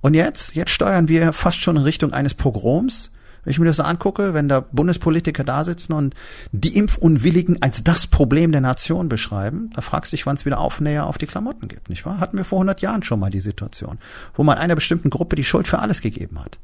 Und 0.00 0.14
jetzt, 0.14 0.54
jetzt 0.54 0.70
steuern 0.70 1.08
wir 1.08 1.32
fast 1.32 1.60
schon 1.60 1.76
in 1.76 1.82
Richtung 1.82 2.12
eines 2.12 2.34
Pogroms. 2.34 3.10
Wenn 3.44 3.50
ich 3.52 3.58
mir 3.58 3.66
das 3.66 3.76
so 3.76 3.82
angucke, 3.82 4.34
wenn 4.34 4.48
da 4.48 4.60
Bundespolitiker 4.60 5.44
da 5.44 5.64
sitzen 5.64 5.92
und 5.92 6.14
die 6.52 6.76
Impfunwilligen 6.76 7.62
als 7.62 7.82
das 7.82 8.06
Problem 8.06 8.52
der 8.52 8.60
Nation 8.60 9.08
beschreiben, 9.08 9.70
da 9.74 9.80
fragst 9.80 10.12
du 10.12 10.16
dich, 10.16 10.26
wann 10.26 10.36
es 10.36 10.44
wieder 10.44 10.58
Aufnäher 10.58 11.06
auf 11.06 11.18
die 11.18 11.26
Klamotten 11.26 11.68
gibt, 11.68 11.88
nicht 11.88 12.04
wahr? 12.04 12.20
Hatten 12.20 12.36
wir 12.36 12.44
vor 12.44 12.58
100 12.58 12.80
Jahren 12.80 13.02
schon 13.02 13.20
mal 13.20 13.30
die 13.30 13.40
Situation, 13.40 13.98
wo 14.34 14.42
man 14.42 14.58
einer 14.58 14.74
bestimmten 14.74 15.10
Gruppe 15.10 15.36
die 15.36 15.44
Schuld 15.44 15.68
für 15.68 15.78
alles 15.78 16.00
gegeben 16.00 16.38
hat. 16.38 16.58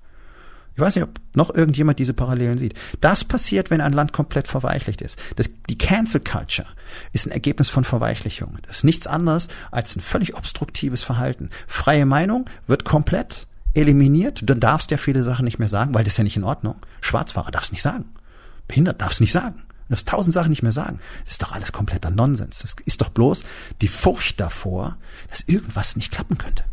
Ich 0.76 0.80
weiß 0.82 0.94
nicht, 0.94 1.04
ob 1.04 1.20
noch 1.32 1.54
irgendjemand 1.54 1.98
diese 1.98 2.12
Parallelen 2.12 2.58
sieht. 2.58 2.74
Das 3.00 3.24
passiert, 3.24 3.70
wenn 3.70 3.80
ein 3.80 3.94
Land 3.94 4.12
komplett 4.12 4.46
verweichlicht 4.46 5.00
ist. 5.00 5.18
Das, 5.36 5.48
die 5.70 5.78
Cancel 5.78 6.20
Culture 6.20 6.68
ist 7.14 7.26
ein 7.26 7.30
Ergebnis 7.30 7.70
von 7.70 7.84
Verweichlichung. 7.84 8.58
Das 8.66 8.78
ist 8.78 8.84
nichts 8.84 9.06
anderes 9.06 9.48
als 9.70 9.96
ein 9.96 10.00
völlig 10.00 10.36
obstruktives 10.36 11.02
Verhalten. 11.02 11.48
Freie 11.66 12.04
Meinung 12.04 12.44
wird 12.66 12.84
komplett 12.84 13.46
eliminiert. 13.76 14.42
Du 14.44 14.54
darfst 14.54 14.90
ja 14.90 14.96
viele 14.96 15.22
Sachen 15.22 15.44
nicht 15.44 15.58
mehr 15.58 15.68
sagen, 15.68 15.94
weil 15.94 16.04
das 16.04 16.14
ist 16.14 16.18
ja 16.18 16.24
nicht 16.24 16.36
in 16.36 16.44
Ordnung. 16.44 16.76
Schwarzfahrer 17.00 17.50
darfst 17.50 17.72
nicht 17.72 17.82
sagen. 17.82 18.06
Behindert 18.68 19.00
darfst 19.00 19.20
nicht 19.20 19.32
sagen. 19.32 19.62
Du 19.88 19.90
darfst 19.90 20.08
tausend 20.08 20.34
Sachen 20.34 20.50
nicht 20.50 20.62
mehr 20.62 20.72
sagen. 20.72 20.98
Das 21.24 21.34
ist 21.34 21.42
doch 21.42 21.52
alles 21.52 21.72
kompletter 21.72 22.10
Nonsens. 22.10 22.60
Das 22.60 22.74
ist 22.84 23.00
doch 23.00 23.10
bloß 23.10 23.44
die 23.80 23.88
Furcht 23.88 24.40
davor, 24.40 24.96
dass 25.28 25.42
irgendwas 25.42 25.94
nicht 25.96 26.10
klappen 26.10 26.38
könnte. 26.38 26.64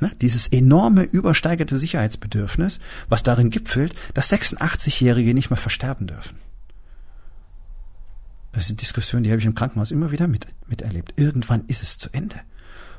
Ne? 0.00 0.10
Dieses 0.20 0.48
enorme 0.48 1.02
übersteigerte 1.02 1.76
Sicherheitsbedürfnis, 1.76 2.80
was 3.08 3.22
darin 3.22 3.50
gipfelt, 3.50 3.94
dass 4.14 4.32
86-Jährige 4.32 5.34
nicht 5.34 5.50
mehr 5.50 5.56
versterben 5.56 6.06
dürfen. 6.06 6.38
Das 8.52 8.66
sind 8.66 8.80
Diskussionen, 8.80 9.24
die 9.24 9.30
habe 9.30 9.40
ich 9.40 9.46
im 9.46 9.54
Krankenhaus 9.54 9.90
immer 9.90 10.10
wieder 10.12 10.28
mit, 10.28 10.46
miterlebt. 10.66 11.14
Irgendwann 11.16 11.64
ist 11.68 11.82
es 11.82 11.98
zu 11.98 12.10
Ende. 12.12 12.40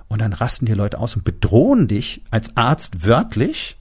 Und 0.07 0.19
dann 0.19 0.33
rasten 0.33 0.65
die 0.65 0.74
Leute 0.74 1.00
aus 1.00 1.15
und 1.15 1.24
bedrohen 1.24 1.88
dich 1.88 2.22
als 2.29 2.55
Arzt 2.55 3.05
wörtlich, 3.05 3.77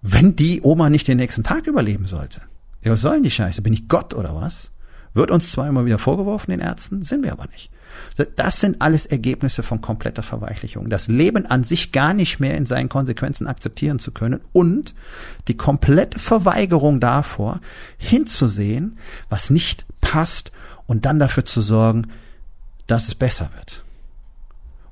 wenn 0.00 0.36
die 0.36 0.62
Oma 0.62 0.90
nicht 0.90 1.08
den 1.08 1.18
nächsten 1.18 1.44
Tag 1.44 1.66
überleben 1.66 2.06
sollte. 2.06 2.40
Ja, 2.82 2.92
was 2.92 3.00
soll 3.00 3.14
denn 3.14 3.24
die 3.24 3.30
Scheiße? 3.30 3.62
Bin 3.62 3.72
ich 3.72 3.88
Gott 3.88 4.14
oder 4.14 4.34
was? 4.34 4.70
Wird 5.14 5.30
uns 5.30 5.50
zwar 5.50 5.68
immer 5.68 5.84
wieder 5.84 5.98
vorgeworfen, 5.98 6.50
den 6.50 6.60
Ärzten, 6.60 7.02
sind 7.02 7.24
wir 7.24 7.32
aber 7.32 7.46
nicht. 7.48 7.70
Das 8.36 8.60
sind 8.60 8.80
alles 8.80 9.06
Ergebnisse 9.06 9.62
von 9.62 9.80
kompletter 9.80 10.22
Verweichlichung. 10.22 10.88
Das 10.88 11.08
Leben 11.08 11.46
an 11.46 11.64
sich 11.64 11.90
gar 11.90 12.14
nicht 12.14 12.38
mehr 12.38 12.56
in 12.56 12.66
seinen 12.66 12.88
Konsequenzen 12.88 13.46
akzeptieren 13.46 13.98
zu 13.98 14.12
können 14.12 14.40
und 14.52 14.94
die 15.48 15.56
komplette 15.56 16.18
Verweigerung 16.18 17.00
davor, 17.00 17.60
hinzusehen, 17.96 18.98
was 19.28 19.50
nicht 19.50 19.86
passt 20.00 20.52
und 20.86 21.06
dann 21.06 21.18
dafür 21.18 21.44
zu 21.44 21.60
sorgen, 21.60 22.08
dass 22.86 23.08
es 23.08 23.14
besser 23.14 23.50
wird. 23.56 23.82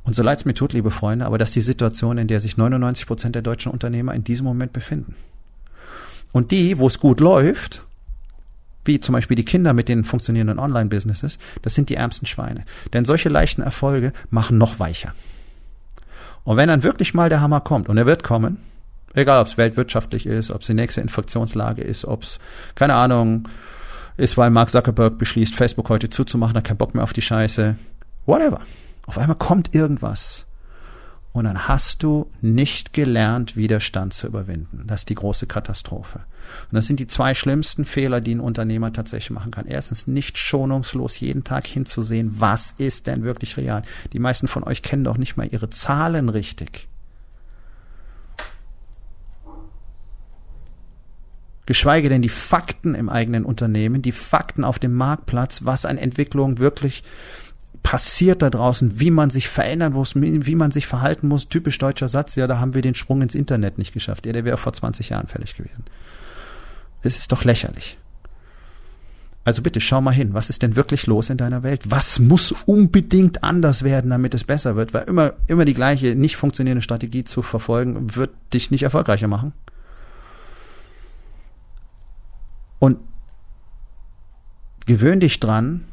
Und 0.07 0.15
so 0.15 0.23
leid 0.23 0.39
es 0.39 0.45
mir 0.45 0.55
tut, 0.55 0.73
liebe 0.73 0.93
Freunde, 0.93 1.27
aber 1.27 1.37
das 1.37 1.51
ist 1.51 1.57
die 1.57 1.63
Situation, 1.63 2.17
in 2.17 2.29
der 2.29 2.41
sich 2.41 2.57
99 2.57 3.07
Prozent 3.07 3.35
der 3.35 3.43
deutschen 3.43 3.73
Unternehmer 3.73 4.15
in 4.15 4.23
diesem 4.23 4.47
Moment 4.47 4.73
befinden. 4.73 5.17
Und 6.33 6.53
die, 6.53 6.79
wo 6.79 6.87
es 6.87 7.01
gut 7.01 7.19
läuft, 7.19 7.83
wie 8.85 9.01
zum 9.01 9.15
Beispiel 9.15 9.35
die 9.35 9.45
Kinder 9.45 9.73
mit 9.73 9.89
den 9.89 10.05
funktionierenden 10.05 10.61
Online-Businesses, 10.61 11.41
das 11.63 11.75
sind 11.75 11.91
die 11.91 11.97
ärmsten 11.97 12.25
Schweine. 12.25 12.65
Denn 12.93 13.05
solche 13.05 13.29
leichten 13.29 13.63
Erfolge 13.63 14.13
machen 14.31 14.59
noch 14.59 14.79
weicher. 14.79 15.13
Und 16.45 16.57
wenn 16.57 16.69
dann 16.69 16.85
wirklich 16.85 17.13
mal 17.13 17.29
der 17.29 17.41
Hammer 17.41 17.61
kommt, 17.61 17.89
und 17.89 17.99
er 17.99 18.07
wird 18.07 18.23
kommen, 18.23 18.59
egal 19.15 19.41
ob 19.41 19.49
es 19.49 19.59
weltwirtschaftlich 19.59 20.27
ist, 20.27 20.53
ob 20.53 20.61
es 20.61 20.69
die 20.69 20.75
nächste 20.75 21.01
Infektionslage 21.01 21.83
ist, 21.83 22.05
ob 22.05 22.23
es, 22.23 22.39
keine 22.77 22.95
Ahnung, 22.95 23.49
ist, 24.17 24.37
weil 24.37 24.51
Mark 24.51 24.71
Zuckerberg 24.71 25.19
beschließt, 25.19 25.57
Facebook 25.57 25.89
heute 25.89 26.09
zuzumachen, 26.11 26.57
hat 26.57 26.63
keinen 26.63 26.77
Bock 26.77 26.95
mehr 26.95 27.03
auf 27.03 27.13
die 27.13 27.23
Scheiße, 27.23 27.75
whatever. 28.25 28.61
Auf 29.07 29.19
einmal 29.19 29.37
kommt 29.37 29.75
irgendwas 29.75 30.47
und 31.33 31.45
dann 31.45 31.69
hast 31.69 32.03
du 32.03 32.31
nicht 32.41 32.93
gelernt, 32.93 33.57
Widerstand 33.57 34.15
zu 34.15 34.27
überwinden. 34.27 34.85
Das 34.87 35.03
ist 35.03 35.11
die 35.11 35.15
große 35.15 35.47
Katastrophe. 35.47 36.21
Und 36.71 36.77
das 36.77 36.87
sind 36.87 36.99
die 36.99 37.07
zwei 37.07 37.35
schlimmsten 37.35 37.85
Fehler, 37.85 38.21
die 38.21 38.35
ein 38.35 38.41
Unternehmer 38.41 38.93
tatsächlich 38.93 39.33
machen 39.33 39.51
kann. 39.51 39.67
Erstens, 39.67 40.07
nicht 40.07 40.39
schonungslos 40.39 41.21
jeden 41.21 41.45
Tag 41.45 41.67
hinzusehen, 41.67 42.41
was 42.41 42.75
ist 42.79 43.07
denn 43.07 43.23
wirklich 43.23 43.57
real. 43.59 43.83
Die 44.13 44.19
meisten 44.19 44.49
von 44.49 44.65
euch 44.65 44.83
kennen 44.83 45.05
doch 45.05 45.19
nicht 45.19 45.37
mal 45.37 45.47
ihre 45.47 45.71
Zahlen 45.71 46.29
richtig. 46.29 46.89
geschweige 51.67 52.09
denn 52.09 52.23
die 52.23 52.29
Fakten 52.29 52.95
im 52.95 53.09
eigenen 53.09 53.45
Unternehmen, 53.45 54.01
die 54.01 54.13
Fakten 54.13 54.65
auf 54.65 54.79
dem 54.79 54.95
Marktplatz, 54.95 55.65
was 55.65 55.85
an 55.85 55.99
Entwicklung 55.99 56.59
wirklich 56.59 57.03
passiert 57.87 58.43
da 58.43 58.51
draußen, 58.51 58.99
wie 58.99 59.13
man 59.13 59.31
sich 59.31 59.47
verändern 59.47 59.93
muss, 59.93 60.17
wie 60.17 60.55
man 60.57 60.73
sich 60.73 60.89
verhalten 60.89 61.29
muss. 61.29 61.49
Typisch 61.49 61.79
deutscher 61.79 62.09
Satz, 62.09 62.35
ja, 62.35 62.49
da 62.49 62.59
haben 62.59 62.75
wir 62.75 62.83
den 62.83 62.97
Sprung 62.97 63.23
ins 63.23 63.37
Internet 63.37 63.79
nicht 63.79 63.93
geschafft. 63.93 64.27
Ja, 64.27 64.33
der 64.33 64.45
wäre 64.45 64.57
vor 64.57 64.73
20 64.73 65.11
Jahren 65.11 65.29
fällig 65.29 65.57
gewesen. 65.57 65.85
Es 67.03 67.17
ist 67.17 67.31
doch 67.31 67.45
lächerlich. 67.45 67.97
Also 69.45 69.63
bitte 69.63 69.81
schau 69.81 70.01
mal 70.01 70.11
hin, 70.11 70.35
was 70.35 70.51
ist 70.51 70.63
denn 70.63 70.75
wirklich 70.75 71.07
los 71.07 71.31
in 71.31 71.37
deiner 71.37 71.63
Welt? 71.63 71.89
Was 71.89 72.19
muss 72.19 72.51
unbedingt 72.51 73.45
anders 73.45 73.85
werden, 73.85 74.11
damit 74.11 74.35
es 74.35 74.43
besser 74.43 74.75
wird? 74.75 74.93
Weil 74.93 75.05
immer, 75.05 75.35
immer 75.47 75.65
die 75.65 75.75
gleiche 75.75 76.17
nicht 76.17 76.35
funktionierende 76.35 76.83
Strategie 76.83 77.23
zu 77.23 77.41
verfolgen, 77.41 78.17
wird 78.17 78.31
dich 78.53 78.73
nicht 78.73 78.83
erfolgreicher 78.83 79.29
machen. 79.29 79.53
Und 82.81 82.99
gewöhn 84.87 85.21
dich 85.21 85.39
dran, 85.39 85.85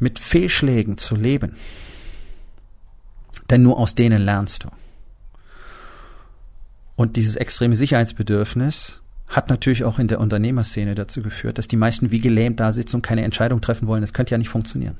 mit 0.00 0.18
Fehlschlägen 0.18 0.98
zu 0.98 1.14
leben. 1.14 1.56
Denn 3.48 3.62
nur 3.62 3.78
aus 3.78 3.94
denen 3.94 4.22
lernst 4.22 4.64
du. 4.64 4.68
Und 6.96 7.16
dieses 7.16 7.36
extreme 7.36 7.76
Sicherheitsbedürfnis 7.76 9.00
hat 9.26 9.48
natürlich 9.48 9.84
auch 9.84 9.98
in 9.98 10.08
der 10.08 10.20
Unternehmerszene 10.20 10.94
dazu 10.94 11.22
geführt, 11.22 11.56
dass 11.56 11.68
die 11.68 11.76
meisten 11.76 12.10
wie 12.10 12.20
gelähmt 12.20 12.60
da 12.60 12.72
sitzen 12.72 12.96
und 12.96 13.02
keine 13.02 13.22
Entscheidung 13.22 13.60
treffen 13.60 13.86
wollen. 13.86 14.02
Das 14.02 14.12
könnte 14.12 14.32
ja 14.32 14.38
nicht 14.38 14.48
funktionieren. 14.48 14.98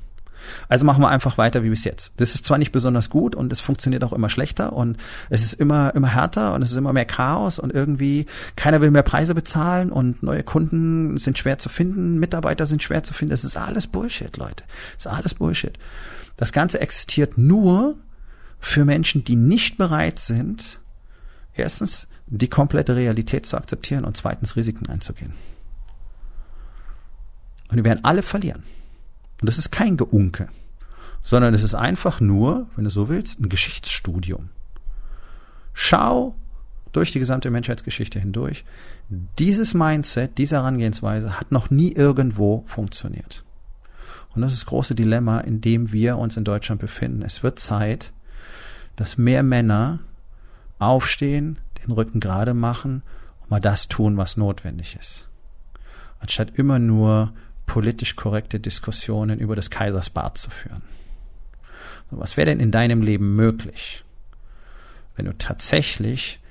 Also 0.67 0.85
machen 0.85 1.01
wir 1.01 1.09
einfach 1.09 1.37
weiter 1.37 1.63
wie 1.63 1.69
bis 1.69 1.83
jetzt. 1.83 2.13
Das 2.17 2.35
ist 2.35 2.45
zwar 2.45 2.57
nicht 2.57 2.71
besonders 2.71 3.09
gut 3.09 3.35
und 3.35 3.51
es 3.51 3.59
funktioniert 3.59 4.03
auch 4.03 4.13
immer 4.13 4.29
schlechter 4.29 4.73
und 4.73 4.97
es 5.29 5.43
ist 5.43 5.53
immer, 5.53 5.93
immer 5.95 6.09
härter 6.09 6.53
und 6.53 6.61
es 6.61 6.71
ist 6.71 6.77
immer 6.77 6.93
mehr 6.93 7.05
Chaos 7.05 7.59
und 7.59 7.73
irgendwie 7.73 8.25
keiner 8.55 8.81
will 8.81 8.91
mehr 8.91 9.03
Preise 9.03 9.35
bezahlen 9.35 9.91
und 9.91 10.23
neue 10.23 10.43
Kunden 10.43 11.17
sind 11.17 11.37
schwer 11.37 11.57
zu 11.57 11.69
finden, 11.69 12.19
Mitarbeiter 12.19 12.65
sind 12.65 12.83
schwer 12.83 13.03
zu 13.03 13.13
finden. 13.13 13.31
Das 13.31 13.43
ist 13.43 13.57
alles 13.57 13.87
Bullshit, 13.87 14.35
Leute. 14.37 14.63
Das 14.95 15.05
ist 15.05 15.11
alles 15.11 15.33
Bullshit. 15.33 15.77
Das 16.37 16.51
Ganze 16.51 16.81
existiert 16.81 17.37
nur 17.37 17.95
für 18.59 18.85
Menschen, 18.85 19.23
die 19.23 19.35
nicht 19.35 19.77
bereit 19.77 20.19
sind, 20.19 20.79
erstens 21.53 22.07
die 22.27 22.47
komplette 22.47 22.95
Realität 22.95 23.45
zu 23.45 23.57
akzeptieren 23.57 24.05
und 24.05 24.15
zweitens 24.15 24.55
Risiken 24.55 24.87
einzugehen. 24.87 25.33
Und 27.69 27.77
die 27.77 27.83
werden 27.83 28.03
alle 28.03 28.21
verlieren. 28.21 28.63
Und 29.41 29.49
das 29.49 29.57
ist 29.57 29.71
kein 29.71 29.97
Geunke, 29.97 30.47
sondern 31.21 31.53
es 31.53 31.63
ist 31.63 31.75
einfach 31.75 32.19
nur, 32.21 32.67
wenn 32.75 32.85
du 32.85 32.91
so 32.91 33.09
willst, 33.09 33.39
ein 33.39 33.49
Geschichtsstudium. 33.49 34.49
Schau 35.73 36.35
durch 36.91 37.11
die 37.11 37.19
gesamte 37.19 37.49
Menschheitsgeschichte 37.49 38.19
hindurch. 38.19 38.65
Dieses 39.09 39.73
Mindset, 39.73 40.37
diese 40.37 40.57
Herangehensweise 40.57 41.39
hat 41.39 41.51
noch 41.51 41.69
nie 41.69 41.91
irgendwo 41.91 42.63
funktioniert. 42.67 43.43
Und 44.33 44.41
das 44.41 44.53
ist 44.53 44.61
das 44.61 44.67
große 44.67 44.95
Dilemma, 44.95 45.39
in 45.39 45.59
dem 45.61 45.91
wir 45.91 46.17
uns 46.17 46.37
in 46.37 46.43
Deutschland 46.43 46.79
befinden. 46.79 47.21
Es 47.21 47.43
wird 47.43 47.59
Zeit, 47.59 48.13
dass 48.95 49.17
mehr 49.17 49.43
Männer 49.43 49.99
aufstehen, 50.79 51.59
den 51.83 51.91
Rücken 51.91 52.19
gerade 52.19 52.53
machen 52.53 53.03
und 53.41 53.51
mal 53.51 53.59
das 53.59 53.87
tun, 53.87 54.17
was 54.17 54.37
notwendig 54.37 54.97
ist. 54.99 55.27
Anstatt 56.19 56.51
immer 56.51 56.79
nur 56.79 57.33
politisch 57.71 58.17
korrekte 58.17 58.59
Diskussionen 58.59 59.39
über 59.39 59.55
des 59.55 59.69
Kaisers 59.69 60.09
Bart 60.09 60.37
zu 60.37 60.49
führen. 60.49 60.81
Was 62.09 62.35
wäre 62.35 62.47
denn 62.47 62.59
in 62.59 62.69
deinem 62.69 63.01
Leben 63.01 63.37
möglich, 63.37 64.03
wenn 65.15 65.23
du 65.23 65.37
tatsächlich 65.37 66.41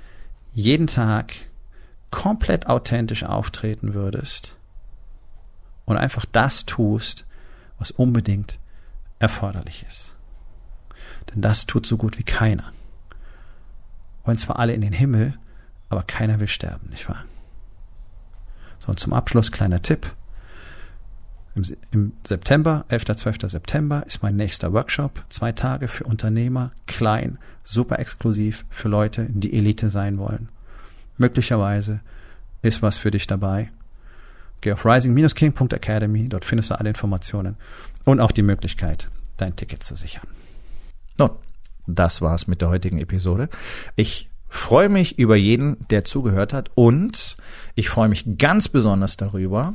jeden 0.55 0.87
Tag 0.87 1.35
komplett 2.11 2.69
authentisch 2.69 3.25
auftreten 3.25 3.93
würdest 3.93 4.57
und 5.85 5.99
einfach 5.99 6.25
das 6.25 6.65
tust, 6.65 7.27
was 7.79 7.91
unbedingt 7.91 8.59
erforderlich 9.19 9.85
ist. 9.87 10.15
Denn 11.35 11.43
das 11.43 11.67
tut 11.67 11.85
so 11.85 11.99
gut 11.99 12.19
wie 12.19 12.25
keiner. 12.25 12.73
Wollen 14.25 14.39
zwar 14.39 14.59
alle 14.59 14.73
in 14.73 14.81
den 14.81 14.95
Himmel, 14.95 15.39
aber 15.91 16.03
keiner 16.03 16.41
will 16.41 16.49
sterben, 16.49 16.89
nicht 16.89 17.11
wahr? 17.11 17.27
So, 18.79 18.89
und 18.89 18.99
zum 18.99 19.13
Abschluss 19.13 19.53
kleiner 19.53 19.83
Tipp. 19.83 20.15
Im, 21.55 21.65
Im 21.91 22.13
September, 22.27 22.85
11. 22.89 23.17
12. 23.17 23.39
September 23.51 24.05
ist 24.07 24.23
mein 24.23 24.37
nächster 24.37 24.73
Workshop. 24.73 25.25
Zwei 25.29 25.53
Tage 25.53 25.89
für 25.89 26.05
Unternehmer, 26.05 26.73
klein, 26.87 27.39
super 27.65 27.99
exklusiv 27.99 28.65
für 28.71 28.89
Leute, 28.89 29.27
die 29.29 29.53
Elite 29.53 29.91
sein 29.91 30.19
wollen. 30.19 30.49
Möglicherweise 31.19 32.01
ist 32.63 32.83
was 32.83 32.97
für 32.97 33.11
dich 33.11 33.27
dabei. 33.27 33.71
Geh 34.61 34.73
auf 34.73 34.85
rising-king.academy, 34.85 36.29
dort 36.29 36.45
findest 36.45 36.71
du 36.71 36.79
alle 36.79 36.91
Informationen 36.91 37.57
und 38.05 38.21
auch 38.21 38.33
die 38.33 38.43
Möglichkeit, 38.43 39.09
dein 39.39 39.57
Ticket 39.57 39.83
zu 39.83 39.97
sichern. 39.97 40.27
Nun, 41.19 41.31
das 41.87 42.21
war's 42.21 42.47
mit 42.47 42.61
der 42.61 42.69
heutigen 42.69 42.99
Episode. 42.99 43.49
Ich 43.97 44.29
freue 44.49 44.89
mich 44.89 45.19
über 45.19 45.37
jeden, 45.37 45.77
der 45.89 46.05
zugehört 46.05 46.53
hat 46.53 46.71
und 46.75 47.37
ich 47.75 47.89
freue 47.89 48.09
mich 48.09 48.37
ganz 48.39 48.69
besonders 48.69 49.17
darüber, 49.17 49.75